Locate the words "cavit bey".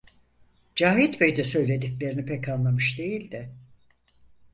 0.75-1.35